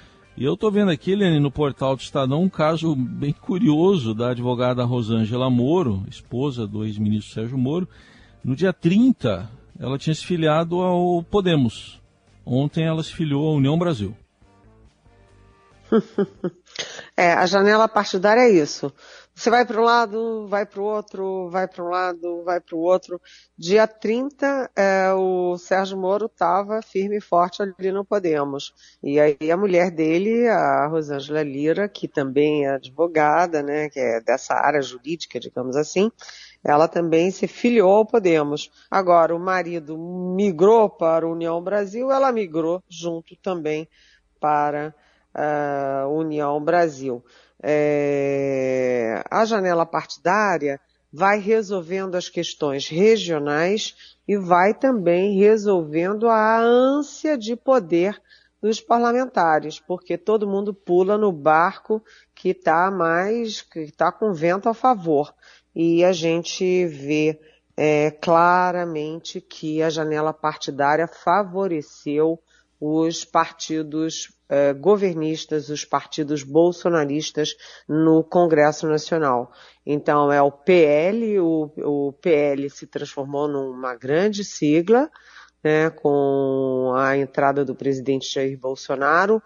E 0.41 0.45
eu 0.45 0.55
estou 0.55 0.71
vendo 0.71 0.91
aqui, 0.91 1.13
Helene, 1.13 1.39
no 1.39 1.51
portal 1.51 1.95
do 1.95 2.01
Estadão, 2.01 2.43
um 2.45 2.49
caso 2.49 2.97
bem 2.97 3.31
curioso 3.31 4.15
da 4.15 4.31
advogada 4.31 4.83
Rosângela 4.85 5.51
Moro, 5.51 6.03
esposa 6.09 6.67
do 6.67 6.83
ex-ministro 6.83 7.35
Sérgio 7.35 7.59
Moro. 7.59 7.87
No 8.43 8.57
dia 8.57 8.73
30, 8.73 9.51
ela 9.79 9.99
tinha 9.99 10.15
se 10.15 10.25
filiado 10.25 10.81
ao 10.81 11.23
Podemos. 11.23 12.01
Ontem 12.43 12.85
ela 12.85 13.03
se 13.03 13.13
filiou 13.13 13.51
à 13.51 13.53
União 13.53 13.79
Brasil. 13.79 14.17
é, 17.21 17.35
a 17.35 17.45
janela 17.45 17.87
partidária 17.87 18.41
é 18.41 18.51
isso. 18.51 18.91
Você 19.35 19.51
vai 19.51 19.67
para 19.67 19.79
um 19.79 19.85
lado, 19.85 20.49
vai 20.49 20.65
para 20.65 20.81
o 20.81 20.85
outro, 20.85 21.51
vai 21.51 21.69
para 21.69 21.85
um 21.85 21.89
lado, 21.89 22.43
vai 22.45 22.63
para 22.63 22.75
o 22.75 22.79
outro. 22.81 23.21
Dia 23.59 23.87
30, 23.87 24.71
é, 24.75 25.13
o 25.13 25.59
Sérgio 25.59 25.99
Moro 25.99 26.27
estava 26.27 26.81
firme 26.81 27.19
e 27.19 27.21
forte 27.21 27.63
ali 27.63 27.93
no 27.93 28.07
Podemos. 28.07 28.73
E 29.03 29.21
aí 29.21 29.51
a 29.51 29.57
mulher 29.57 29.91
dele, 29.91 30.49
a 30.49 30.87
Rosângela 30.87 31.43
Lira, 31.43 31.91
que 31.91 32.09
também 32.09 32.65
é 32.65 32.71
advogada, 32.71 33.63
né, 33.63 33.91
que 33.91 34.01
é 34.01 34.23
dessa 34.23 34.55
área 34.55 34.81
jurídica, 34.81 35.39
digamos 35.39 35.77
assim, 35.77 36.11
ela 36.65 36.89
também 36.89 37.31
se 37.31 37.47
filiou 37.47 37.97
ao 37.97 38.07
Podemos. 38.07 38.71
Agora, 38.91 39.37
o 39.37 39.39
marido 39.39 39.99
migrou 40.35 40.89
para 40.89 41.27
a 41.27 41.31
União 41.31 41.63
Brasil, 41.63 42.11
ela 42.11 42.33
migrou 42.33 42.83
junto 42.89 43.37
também 43.37 43.87
para 44.41 44.95
a 45.35 46.07
União 46.09 46.63
Brasil 46.63 47.25
é, 47.63 49.23
a 49.31 49.45
janela 49.45 49.85
partidária 49.85 50.81
vai 51.13 51.39
resolvendo 51.39 52.15
as 52.15 52.29
questões 52.29 52.89
regionais 52.89 54.17
e 54.27 54.37
vai 54.39 54.73
também 54.73 55.39
resolvendo 55.39 56.29
a 56.29 56.61
ânsia 56.61 57.37
de 57.37 57.57
poder 57.57 58.21
dos 58.63 58.81
parlamentares, 58.81 59.81
porque 59.81 60.17
todo 60.17 60.47
mundo 60.47 60.73
pula 60.73 61.17
no 61.17 61.33
barco 61.33 62.03
que 62.35 62.51
está 62.51 62.91
mais, 62.91 63.63
que 63.63 63.81
está 63.81 64.13
com 64.13 64.33
vento 64.33 64.69
a 64.69 64.75
favor. 64.75 65.35
E 65.75 66.05
a 66.05 66.13
gente 66.13 66.87
vê 66.87 67.41
é, 67.77 68.11
claramente 68.11 69.41
que 69.41 69.83
a 69.83 69.89
janela 69.89 70.33
partidária 70.33 71.09
favoreceu 71.09 72.39
os 72.81 73.25
partidos 73.25 74.33
eh, 74.49 74.73
governistas, 74.73 75.69
os 75.69 75.85
partidos 75.85 76.43
bolsonaristas 76.43 77.55
no 77.87 78.25
Congresso 78.25 78.89
Nacional. 78.89 79.53
Então 79.85 80.33
é 80.33 80.41
o 80.41 80.51
PL, 80.51 81.39
o, 81.41 81.71
o 81.77 82.13
PL 82.15 82.71
se 82.71 82.87
transformou 82.87 83.47
numa 83.47 83.95
grande 83.95 84.43
sigla, 84.43 85.11
né, 85.63 85.91
com 85.91 86.95
a 86.97 87.19
entrada 87.19 87.65
do 87.65 87.75
presidente 87.75 88.33
Jair 88.33 88.59
Bolsonaro. 88.59 89.43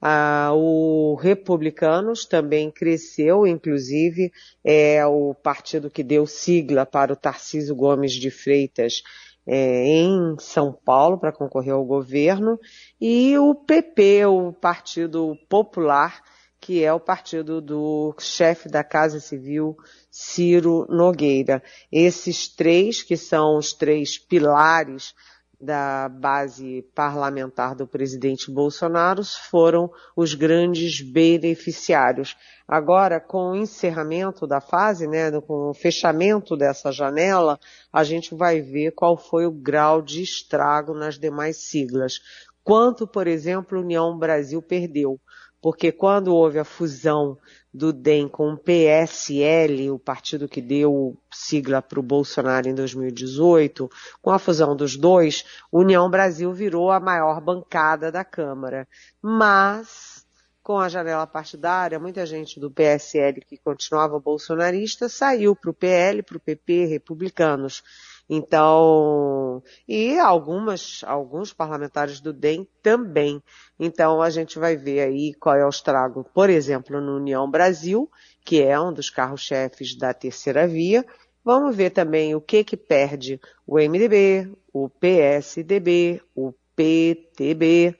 Ah, 0.00 0.52
o 0.54 1.16
Republicanos 1.16 2.24
também 2.24 2.70
cresceu, 2.70 3.46
inclusive 3.46 4.32
é 4.64 5.04
o 5.04 5.34
partido 5.34 5.90
que 5.90 6.04
deu 6.04 6.24
sigla 6.24 6.86
para 6.86 7.12
o 7.12 7.16
Tarcísio 7.16 7.74
Gomes 7.74 8.12
de 8.12 8.30
Freitas 8.30 9.02
é, 9.50 9.86
em 9.86 10.36
São 10.38 10.70
Paulo 10.72 11.18
para 11.18 11.32
concorrer 11.32 11.72
ao 11.72 11.84
governo, 11.84 12.60
e 13.00 13.36
o 13.38 13.54
PP, 13.54 14.26
o 14.26 14.52
Partido 14.52 15.34
Popular, 15.48 16.22
que 16.60 16.84
é 16.84 16.92
o 16.92 17.00
partido 17.00 17.62
do 17.62 18.14
chefe 18.18 18.68
da 18.68 18.84
Casa 18.84 19.20
Civil, 19.20 19.74
Ciro 20.10 20.86
Nogueira. 20.90 21.62
Esses 21.90 22.46
três, 22.48 23.02
que 23.02 23.16
são 23.16 23.56
os 23.56 23.72
três 23.72 24.18
pilares 24.18 25.14
da 25.60 26.08
base 26.08 26.82
parlamentar 26.94 27.74
do 27.74 27.86
presidente 27.86 28.50
Bolsonaro 28.50 29.22
foram 29.50 29.90
os 30.16 30.34
grandes 30.34 31.00
beneficiários. 31.00 32.36
Agora, 32.66 33.20
com 33.20 33.50
o 33.50 33.56
encerramento 33.56 34.46
da 34.46 34.60
fase, 34.60 35.08
né, 35.08 35.30
com 35.40 35.70
o 35.70 35.74
fechamento 35.74 36.56
dessa 36.56 36.92
janela, 36.92 37.58
a 37.92 38.04
gente 38.04 38.34
vai 38.34 38.60
ver 38.60 38.92
qual 38.92 39.16
foi 39.16 39.46
o 39.46 39.52
grau 39.52 40.00
de 40.00 40.22
estrago 40.22 40.94
nas 40.94 41.18
demais 41.18 41.68
siglas. 41.68 42.20
Quanto, 42.62 43.06
por 43.06 43.26
exemplo, 43.26 43.80
União 43.80 44.16
Brasil 44.16 44.62
perdeu 44.62 45.18
porque 45.60 45.90
quando 45.90 46.34
houve 46.34 46.58
a 46.58 46.64
fusão 46.64 47.36
do 47.72 47.92
DEM 47.92 48.28
com 48.28 48.52
o 48.52 48.58
PSL, 48.58 49.90
o 49.90 49.98
partido 49.98 50.48
que 50.48 50.60
deu 50.60 51.16
sigla 51.30 51.82
para 51.82 52.00
o 52.00 52.02
Bolsonaro 52.02 52.68
em 52.68 52.74
2018, 52.74 53.90
com 54.22 54.30
a 54.30 54.38
fusão 54.38 54.74
dos 54.74 54.96
dois, 54.96 55.44
União 55.70 56.08
Brasil 56.08 56.52
virou 56.52 56.90
a 56.90 57.00
maior 57.00 57.40
bancada 57.40 58.10
da 58.10 58.24
Câmara. 58.24 58.86
Mas, 59.20 60.26
com 60.62 60.78
a 60.78 60.88
janela 60.88 61.26
partidária, 61.26 61.98
muita 61.98 62.24
gente 62.24 62.58
do 62.58 62.70
PSL 62.70 63.40
que 63.40 63.58
continuava 63.58 64.18
bolsonarista 64.20 65.08
saiu 65.08 65.54
para 65.54 65.70
o 65.70 65.74
PL, 65.74 66.22
para 66.22 66.36
o 66.36 66.40
PP, 66.40 66.86
republicanos. 66.86 67.82
Então, 68.28 69.62
e 69.86 70.18
algumas, 70.18 71.02
alguns 71.04 71.52
parlamentares 71.52 72.20
do 72.20 72.32
DEM 72.32 72.68
também. 72.82 73.42
Então, 73.80 74.20
a 74.20 74.28
gente 74.28 74.58
vai 74.58 74.76
ver 74.76 75.00
aí 75.00 75.32
qual 75.34 75.56
é 75.56 75.64
o 75.64 75.70
estrago, 75.70 76.24
por 76.34 76.50
exemplo, 76.50 77.00
no 77.00 77.16
União 77.16 77.50
Brasil, 77.50 78.10
que 78.44 78.62
é 78.62 78.78
um 78.78 78.92
dos 78.92 79.08
carros-chefes 79.08 79.96
da 79.96 80.12
terceira 80.12 80.68
via. 80.68 81.06
Vamos 81.42 81.74
ver 81.74 81.90
também 81.90 82.34
o 82.34 82.40
que 82.40 82.62
que 82.62 82.76
perde 82.76 83.40
o 83.66 83.78
MDB, 83.78 84.52
o 84.72 84.90
PSDB, 84.90 86.20
o 86.34 86.52
PTB, 86.76 87.96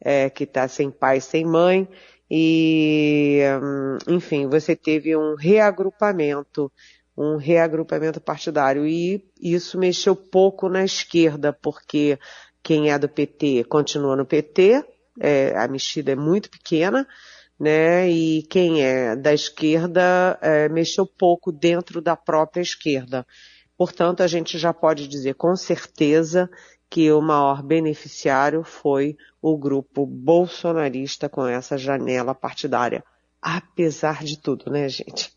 é, 0.00 0.28
que 0.28 0.44
está 0.44 0.68
sem 0.68 0.90
pai, 0.90 1.20
sem 1.20 1.44
mãe. 1.44 1.88
E, 2.30 3.40
hum, 3.60 3.98
enfim, 4.06 4.46
você 4.46 4.76
teve 4.76 5.16
um 5.16 5.34
reagrupamento 5.34 6.70
um 7.20 7.36
reagrupamento 7.36 8.20
partidário. 8.20 8.86
E 8.86 9.22
isso 9.40 9.78
mexeu 9.78 10.16
pouco 10.16 10.68
na 10.68 10.82
esquerda, 10.82 11.52
porque 11.52 12.18
quem 12.62 12.90
é 12.90 12.98
do 12.98 13.08
PT 13.08 13.64
continua 13.64 14.16
no 14.16 14.24
PT, 14.24 14.82
é, 15.20 15.54
a 15.56 15.68
mexida 15.68 16.12
é 16.12 16.16
muito 16.16 16.48
pequena, 16.48 17.06
né? 17.58 18.08
E 18.10 18.42
quem 18.44 18.82
é 18.82 19.14
da 19.14 19.34
esquerda 19.34 20.38
é, 20.40 20.68
mexeu 20.70 21.06
pouco 21.06 21.52
dentro 21.52 22.00
da 22.00 22.16
própria 22.16 22.62
esquerda. 22.62 23.26
Portanto, 23.76 24.22
a 24.22 24.26
gente 24.26 24.58
já 24.58 24.72
pode 24.72 25.06
dizer 25.06 25.34
com 25.34 25.54
certeza 25.54 26.48
que 26.88 27.12
o 27.12 27.20
maior 27.20 27.62
beneficiário 27.62 28.64
foi 28.64 29.16
o 29.40 29.56
grupo 29.56 30.04
bolsonarista 30.06 31.28
com 31.28 31.46
essa 31.46 31.78
janela 31.78 32.34
partidária. 32.34 33.04
Apesar 33.40 34.24
de 34.24 34.38
tudo, 34.38 34.70
né, 34.70 34.88
gente? 34.88 35.32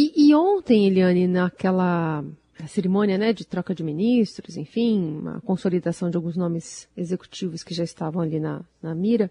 E, 0.00 0.28
e 0.28 0.32
ontem, 0.32 0.86
Eliane, 0.86 1.26
naquela 1.26 2.24
cerimônia 2.68 3.18
né, 3.18 3.32
de 3.32 3.44
troca 3.44 3.74
de 3.74 3.82
ministros, 3.82 4.56
enfim, 4.56 5.18
uma 5.18 5.40
consolidação 5.40 6.08
de 6.08 6.16
alguns 6.16 6.36
nomes 6.36 6.88
executivos 6.96 7.64
que 7.64 7.74
já 7.74 7.82
estavam 7.82 8.22
ali 8.22 8.38
na, 8.38 8.60
na 8.80 8.94
mira, 8.94 9.28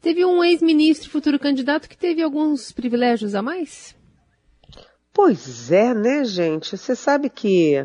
teve 0.00 0.24
um 0.24 0.44
ex-ministro, 0.44 1.10
futuro 1.10 1.36
candidato, 1.36 1.88
que 1.88 1.98
teve 1.98 2.22
alguns 2.22 2.70
privilégios 2.70 3.34
a 3.34 3.42
mais? 3.42 3.96
Pois 5.12 5.72
é, 5.72 5.92
né, 5.92 6.24
gente? 6.24 6.76
Você 6.76 6.94
sabe 6.94 7.28
que 7.28 7.84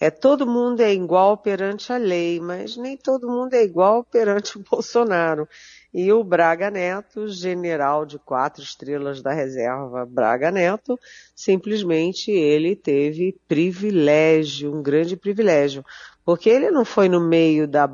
é 0.00 0.10
todo 0.10 0.46
mundo 0.46 0.80
é 0.80 0.90
igual 0.94 1.36
perante 1.36 1.92
a 1.92 1.98
lei, 1.98 2.40
mas 2.40 2.78
nem 2.78 2.96
todo 2.96 3.28
mundo 3.28 3.52
é 3.52 3.62
igual 3.62 4.02
perante 4.04 4.56
o 4.56 4.64
Bolsonaro. 4.70 5.46
E 5.94 6.10
o 6.10 6.24
Braga 6.24 6.70
Neto, 6.70 7.28
general 7.28 8.06
de 8.06 8.18
quatro 8.18 8.62
estrelas 8.62 9.20
da 9.20 9.32
reserva 9.32 10.06
Braga 10.06 10.50
Neto, 10.50 10.98
simplesmente 11.36 12.30
ele 12.30 12.74
teve 12.74 13.38
privilégio, 13.46 14.74
um 14.74 14.82
grande 14.82 15.16
privilégio, 15.16 15.84
porque 16.24 16.48
ele 16.48 16.70
não 16.70 16.84
foi 16.84 17.10
no 17.10 17.20
meio 17.20 17.68
da, 17.68 17.90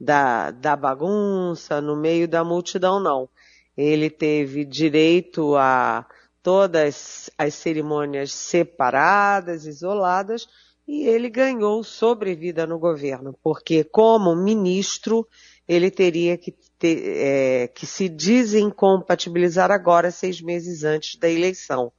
da, 0.00 0.50
da 0.50 0.74
bagunça, 0.74 1.78
no 1.80 1.94
meio 1.94 2.26
da 2.26 2.42
multidão, 2.42 2.98
não. 2.98 3.28
Ele 3.76 4.08
teve 4.08 4.64
direito 4.64 5.54
a 5.56 6.06
todas 6.42 7.30
as 7.36 7.54
cerimônias 7.54 8.32
separadas, 8.32 9.66
isoladas, 9.66 10.48
e 10.86 11.06
ele 11.06 11.28
ganhou 11.30 11.82
sobrevida 11.84 12.66
no 12.66 12.78
governo, 12.78 13.38
porque 13.42 13.84
como 13.84 14.34
ministro 14.34 15.26
ele 15.66 15.90
teria 15.90 16.36
que, 16.36 16.52
ter, 16.78 17.02
é, 17.04 17.68
que 17.68 17.86
se 17.86 18.08
desincompatibilizar 18.08 19.70
agora, 19.70 20.10
seis 20.10 20.40
meses 20.40 20.84
antes 20.84 21.16
da 21.16 21.28
eleição. 21.28 21.92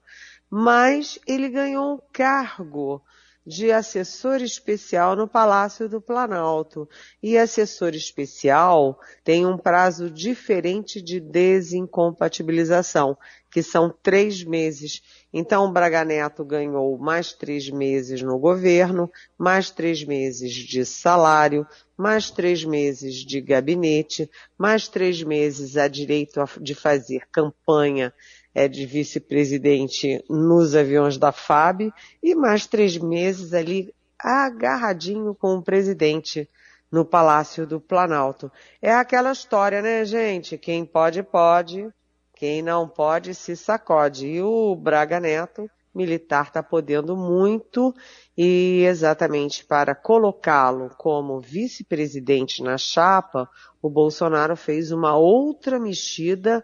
Mas 0.49 1.17
ele 1.25 1.49
ganhou 1.49 1.95
um 1.95 1.99
cargo 2.11 3.01
de 3.45 3.71
assessor 3.71 4.41
especial 4.41 5.15
no 5.15 5.27
Palácio 5.27 5.89
do 5.89 5.99
Planalto. 6.01 6.87
E 7.21 7.37
assessor 7.37 7.93
especial 7.93 8.99
tem 9.23 9.45
um 9.45 9.57
prazo 9.57 10.09
diferente 10.09 11.01
de 11.01 11.19
desincompatibilização, 11.19 13.17
que 13.51 13.61
são 13.61 13.93
três 14.01 14.43
meses. 14.43 15.01
Então, 15.31 15.65
o 15.65 15.71
Braga 15.71 16.03
Neto 16.05 16.45
ganhou 16.45 16.97
mais 16.97 17.33
três 17.33 17.69
meses 17.69 18.21
no 18.21 18.39
governo, 18.39 19.11
mais 19.37 19.69
três 19.69 20.03
meses 20.03 20.53
de 20.53 20.85
salário, 20.85 21.67
mais 21.97 22.31
três 22.31 22.63
meses 22.63 23.15
de 23.15 23.39
gabinete, 23.41 24.29
mais 24.57 24.87
três 24.87 25.21
meses 25.21 25.77
a 25.77 25.87
direito 25.87 26.39
de 26.59 26.73
fazer 26.73 27.27
campanha 27.31 28.13
é, 28.53 28.67
de 28.67 28.85
vice-presidente 28.85 30.23
nos 30.29 30.75
aviões 30.75 31.17
da 31.17 31.31
FAB 31.31 31.91
e 32.21 32.35
mais 32.35 32.67
três 32.67 32.97
meses 32.97 33.53
ali 33.53 33.93
agarradinho 34.19 35.35
com 35.35 35.55
o 35.55 35.63
presidente 35.63 36.49
no 36.91 37.03
Palácio 37.03 37.65
do 37.65 37.79
Planalto. 37.81 38.51
É 38.81 38.93
aquela 38.93 39.31
história, 39.31 39.81
né, 39.81 40.05
gente? 40.05 40.57
Quem 40.57 40.85
pode, 40.85 41.23
pode. 41.23 41.89
Quem 42.35 42.61
não 42.61 42.87
pode, 42.87 43.33
se 43.33 43.55
sacode. 43.55 44.27
E 44.27 44.41
o 44.41 44.75
Braga 44.75 45.19
Neto, 45.19 45.69
militar, 45.93 46.47
está 46.47 46.61
podendo 46.61 47.17
muito 47.17 47.93
e 48.37 48.83
exatamente 48.85 49.65
para 49.65 49.95
colocá-lo 49.95 50.91
como 50.97 51.39
vice-presidente 51.39 52.61
na 52.61 52.77
chapa, 52.77 53.49
o 53.81 53.89
Bolsonaro 53.89 54.55
fez 54.55 54.91
uma 54.91 55.15
outra 55.15 55.79
mexida 55.79 56.63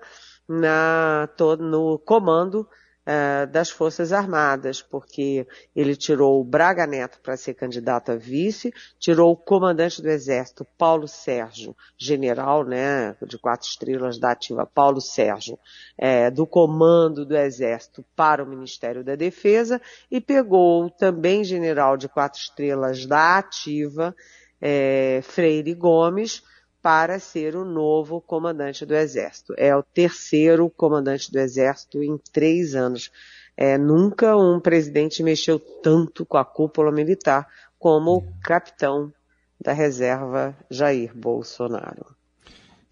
na, 0.50 1.30
no 1.60 2.00
comando 2.00 2.62
uh, 2.62 3.46
das 3.52 3.70
Forças 3.70 4.12
Armadas, 4.12 4.82
porque 4.82 5.46
ele 5.76 5.96
tirou 5.96 6.42
o 6.42 6.44
Braga 6.44 6.88
Neto 6.88 7.20
para 7.22 7.38
ser 7.38 7.54
candidato 7.54 8.12
a 8.12 8.16
vice, 8.16 8.74
tirou 9.00 9.32
o 9.32 9.38
comandante 9.38 10.02
do 10.02 10.10
Exército, 10.10 10.66
Paulo 10.76 11.08
Sérgio, 11.08 11.76
general, 11.96 12.64
né, 12.64 13.16
de 13.22 13.38
quatro 13.38 13.68
estrelas 13.68 14.18
da 14.18 14.32
ativa, 14.32 14.66
Paulo 14.66 15.00
Sérgio, 15.00 15.60
é, 15.96 16.32
do 16.32 16.48
comando 16.48 17.26
do 17.26 17.38
Exército 17.38 18.04
para 18.16 18.44
o 18.44 18.48
Ministério 18.48 19.04
da 19.04 19.16
Defesa 19.16 19.80
e 20.10 20.20
pegou 20.20 20.90
também 20.90 21.44
general 21.44 21.96
de 21.96 22.10
quatro 22.10 22.40
estrelas 22.40 23.06
da 23.06 23.38
ativa, 23.38 24.16
é, 24.60 25.22
Freire 25.24 25.74
Gomes, 25.74 26.44
para 26.82 27.20
ser 27.20 27.56
o 27.56 27.65
novo 27.65 28.22
comandante 28.22 28.86
do 28.86 28.96
Exército. 28.96 29.54
É 29.58 29.76
o 29.76 29.84
terceiro 29.84 30.70
comandante 30.70 31.32
do 31.32 31.39
Exército 31.39 32.02
em 32.02 32.18
três 32.32 32.76
anos. 32.76 33.12
É, 33.56 33.78
nunca 33.78 34.38
um 34.38 34.60
presidente 34.60 35.22
mexeu 35.22 35.60
tanto 35.60 36.26
com 36.26 36.38
a 36.38 36.46
cúpula 36.46 36.92
militar 36.92 37.48
como 37.78 38.18
o 38.18 38.34
capitão 38.42 39.12
da 39.60 39.74
reserva 39.74 40.56
Jair 40.70 41.13
Bolsonaro. 41.15 42.06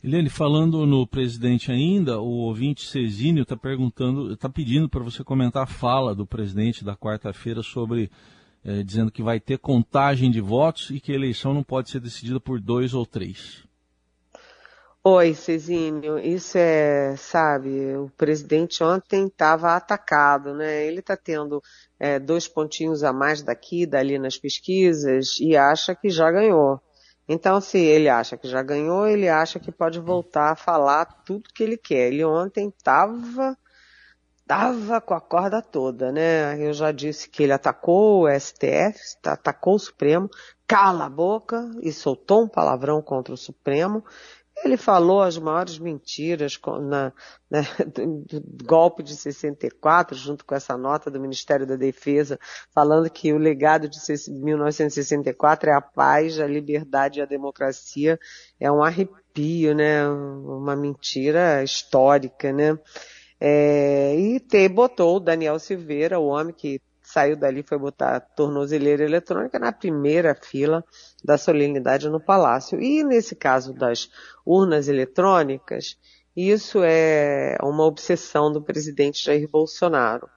Eliane, 0.03 0.29
falando 0.29 0.85
no 0.85 1.07
presidente 1.07 1.71
ainda, 1.71 2.19
o 2.19 2.45
ouvinte 2.45 2.85
Cezinho 2.85 3.41
está 3.41 3.57
perguntando, 3.57 4.33
está 4.33 4.47
pedindo 4.47 4.87
para 4.87 5.03
você 5.03 5.23
comentar 5.23 5.63
a 5.63 5.67
fala 5.67 6.13
do 6.13 6.25
presidente 6.25 6.83
da 6.83 6.95
quarta-feira 6.95 7.63
sobre 7.63 8.11
é, 8.63 8.83
dizendo 8.83 9.11
que 9.11 9.23
vai 9.23 9.39
ter 9.39 9.57
contagem 9.57 10.29
de 10.29 10.41
votos 10.41 10.89
e 10.89 10.99
que 10.99 11.11
a 11.11 11.15
eleição 11.15 11.53
não 11.53 11.63
pode 11.63 11.89
ser 11.89 11.99
decidida 11.99 12.39
por 12.39 12.59
dois 12.59 12.93
ou 12.93 13.05
três. 13.05 13.66
Oi, 15.09 15.33
Cezinho, 15.33 16.19
isso 16.19 16.57
é, 16.57 17.15
sabe, 17.15 17.95
o 17.95 18.09
presidente 18.17 18.83
ontem 18.83 19.27
estava 19.27 19.73
atacado, 19.73 20.53
né? 20.53 20.85
Ele 20.85 20.99
está 20.99 21.15
tendo 21.15 21.63
é, 21.97 22.19
dois 22.19 22.45
pontinhos 22.45 23.05
a 23.05 23.13
mais 23.13 23.41
daqui, 23.41 23.85
dali 23.85 24.19
nas 24.19 24.37
pesquisas 24.37 25.39
e 25.39 25.55
acha 25.55 25.95
que 25.95 26.09
já 26.09 26.29
ganhou. 26.29 26.81
Então, 27.25 27.61
se 27.61 27.77
ele 27.77 28.09
acha 28.09 28.35
que 28.35 28.49
já 28.49 28.61
ganhou, 28.61 29.07
ele 29.07 29.29
acha 29.29 29.61
que 29.61 29.71
pode 29.71 29.97
voltar 29.97 30.51
a 30.51 30.55
falar 30.57 31.05
tudo 31.23 31.53
que 31.55 31.63
ele 31.63 31.77
quer. 31.77 32.11
Ele 32.11 32.25
ontem 32.25 32.67
estava 32.67 33.57
estava 34.41 35.01
com 35.01 35.13
a 35.13 35.19
corda 35.19 35.61
toda, 35.61 36.09
né? 36.09 36.57
Eu 36.57 36.71
já 36.71 36.91
disse 36.93 37.29
que 37.29 37.43
ele 37.43 37.51
atacou 37.51 38.23
o 38.23 38.39
STF, 38.39 38.97
atacou 39.25 39.75
o 39.75 39.79
Supremo, 39.79 40.29
cala 40.65 41.05
a 41.05 41.09
boca 41.09 41.69
e 41.81 41.91
soltou 41.91 42.43
um 42.43 42.47
palavrão 42.47 43.01
contra 43.01 43.33
o 43.33 43.37
Supremo. 43.37 44.05
Ele 44.63 44.75
falou 44.75 45.21
as 45.21 45.37
maiores 45.37 45.77
mentiras 45.77 46.59
na, 46.81 47.13
né, 47.49 47.61
do, 47.93 48.41
do 48.41 48.65
golpe 48.65 49.03
de 49.03 49.15
64, 49.15 50.17
junto 50.17 50.43
com 50.43 50.55
essa 50.55 50.75
nota 50.77 51.11
do 51.11 51.19
Ministério 51.19 51.65
da 51.65 51.75
Defesa, 51.75 52.39
falando 52.73 53.09
que 53.09 53.31
o 53.31 53.37
legado 53.37 53.87
de 53.87 53.99
1964 54.29 55.69
é 55.69 55.73
a 55.73 55.81
paz, 55.81 56.39
a 56.39 56.47
liberdade 56.47 57.19
e 57.19 57.21
a 57.21 57.25
democracia. 57.25 58.19
É 58.59 58.71
um 58.71 58.83
arrepio, 58.83 59.75
né? 59.75 60.07
Uma 60.07 60.75
mentira 60.75 61.63
histórica, 61.63 62.51
né? 62.51 62.77
É, 63.39 64.15
e 64.15 64.39
te, 64.39 64.67
botou 64.67 65.17
o 65.17 65.19
Daniel 65.19 65.59
Silveira, 65.59 66.19
o 66.19 66.27
homem 66.27 66.53
que 66.53 66.81
saiu 67.07 67.37
dali 67.37 67.63
foi 67.63 67.77
botar 67.77 68.19
tornozeleira 68.19 69.05
eletrônica 69.05 69.57
na 69.57 69.71
primeira 69.71 70.35
fila 70.35 70.83
da 71.23 71.37
solenidade 71.37 72.09
no 72.09 72.19
Palácio. 72.19 72.81
E 72.81 73.01
nesse 73.01 73.33
caso 73.33 73.73
das 73.73 74.09
urnas 74.45 74.89
eletrônicas, 74.89 75.97
isso 76.35 76.81
é 76.83 77.57
uma 77.63 77.85
obsessão 77.85 78.51
do 78.51 78.61
presidente 78.61 79.23
Jair 79.23 79.49
Bolsonaro, 79.49 80.27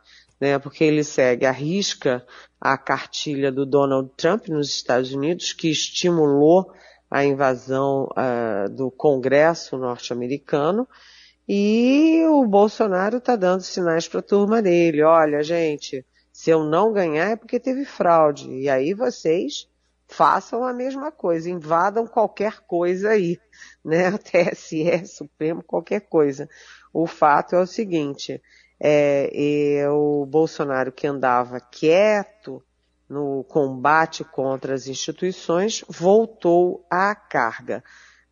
né? 0.40 0.60
Porque 0.60 0.84
ele 0.84 1.02
segue 1.02 1.44
a 1.44 1.50
risca 1.50 2.24
a 2.60 2.78
cartilha 2.78 3.50
do 3.50 3.66
Donald 3.66 4.08
Trump 4.16 4.46
nos 4.46 4.68
Estados 4.68 5.12
Unidos, 5.12 5.52
que 5.52 5.70
estimulou 5.70 6.72
a 7.10 7.24
invasão 7.24 8.08
uh, 8.12 8.70
do 8.70 8.92
Congresso 8.92 9.76
norte-americano, 9.76 10.86
e 11.48 12.24
o 12.28 12.46
Bolsonaro 12.46 13.16
está 13.16 13.34
dando 13.34 13.62
sinais 13.62 14.06
para 14.06 14.20
a 14.20 14.22
turma 14.22 14.62
dele. 14.62 15.02
Olha, 15.02 15.42
gente, 15.42 16.06
se 16.40 16.48
eu 16.48 16.64
não 16.64 16.90
ganhar 16.90 17.32
é 17.32 17.36
porque 17.36 17.60
teve 17.60 17.84
fraude. 17.84 18.50
E 18.50 18.66
aí 18.66 18.94
vocês 18.94 19.68
façam 20.08 20.64
a 20.64 20.72
mesma 20.72 21.12
coisa, 21.12 21.50
invadam 21.50 22.06
qualquer 22.06 22.60
coisa 22.60 23.10
aí, 23.10 23.38
né? 23.84 24.16
TSE, 24.16 25.06
Supremo, 25.06 25.62
qualquer 25.62 26.00
coisa. 26.00 26.48
O 26.94 27.06
fato 27.06 27.54
é 27.54 27.60
o 27.60 27.66
seguinte, 27.66 28.40
é, 28.80 29.86
o 29.90 30.24
Bolsonaro 30.24 30.90
que 30.90 31.06
andava 31.06 31.60
quieto 31.60 32.64
no 33.06 33.44
combate 33.44 34.24
contra 34.24 34.72
as 34.72 34.86
instituições 34.86 35.84
voltou 35.90 36.86
à 36.90 37.14
carga. 37.14 37.84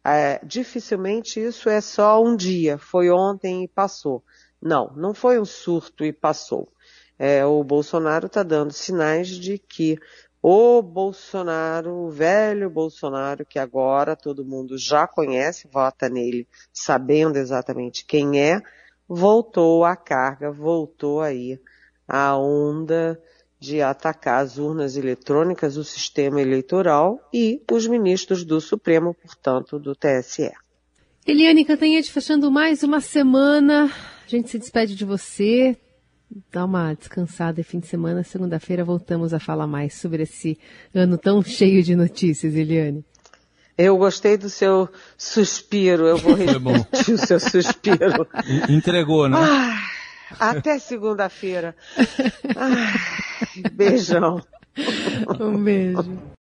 É, 0.02 0.40
dificilmente 0.42 1.38
isso 1.44 1.68
é 1.68 1.82
só 1.82 2.22
um 2.22 2.34
dia, 2.34 2.78
foi 2.78 3.10
ontem 3.10 3.64
e 3.64 3.68
passou. 3.68 4.24
Não, 4.62 4.94
não 4.96 5.12
foi 5.12 5.38
um 5.38 5.44
surto 5.44 6.06
e 6.06 6.10
passou. 6.10 6.72
É, 7.18 7.44
o 7.44 7.64
Bolsonaro 7.64 8.26
está 8.26 8.42
dando 8.42 8.72
sinais 8.72 9.28
de 9.28 9.58
que 9.58 9.98
o 10.40 10.80
Bolsonaro, 10.80 11.92
o 11.92 12.10
velho 12.10 12.70
Bolsonaro, 12.70 13.44
que 13.44 13.58
agora 13.58 14.14
todo 14.14 14.44
mundo 14.44 14.78
já 14.78 15.06
conhece, 15.06 15.68
vota 15.70 16.08
nele 16.08 16.46
sabendo 16.72 17.36
exatamente 17.36 18.04
quem 18.06 18.40
é, 18.40 18.62
voltou 19.08 19.84
à 19.84 19.96
carga, 19.96 20.52
voltou 20.52 21.20
aí 21.20 21.58
a 22.06 22.36
onda 22.36 23.20
de 23.60 23.82
atacar 23.82 24.44
as 24.44 24.56
urnas 24.56 24.96
eletrônicas, 24.96 25.76
o 25.76 25.82
sistema 25.82 26.40
eleitoral 26.40 27.18
e 27.34 27.60
os 27.70 27.88
ministros 27.88 28.44
do 28.44 28.60
Supremo, 28.60 29.14
portanto, 29.14 29.78
do 29.80 29.96
TSE. 29.96 30.52
Eliane 31.26 31.64
Cantanhete, 31.64 32.12
fechando 32.12 32.50
mais 32.50 32.82
uma 32.84 33.00
semana, 33.00 33.86
a 34.24 34.28
gente 34.28 34.48
se 34.48 34.58
despede 34.58 34.94
de 34.94 35.04
você, 35.04 35.76
dá 36.52 36.64
uma 36.64 36.94
descansada 36.94 37.60
e 37.60 37.64
fim 37.64 37.80
de 37.80 37.86
semana, 37.86 38.22
segunda-feira 38.22 38.84
voltamos 38.84 39.32
a 39.32 39.40
falar 39.40 39.66
mais 39.66 39.94
sobre 39.94 40.22
esse 40.22 40.58
ano 40.94 41.16
tão 41.16 41.42
cheio 41.42 41.82
de 41.82 41.94
notícias, 41.96 42.54
Eliane. 42.54 43.04
Eu 43.76 43.96
gostei 43.96 44.36
do 44.36 44.50
seu 44.50 44.88
suspiro, 45.16 46.06
eu 46.06 46.16
vou 46.18 46.34
repetir 46.34 47.14
o 47.14 47.18
seu 47.18 47.38
suspiro. 47.38 48.26
Entregou, 48.68 49.28
né? 49.28 49.36
Ah, 49.38 50.50
até 50.50 50.78
segunda-feira. 50.78 51.76
Beijão. 53.72 54.42
Um 55.40 55.62
beijo. 55.62 56.18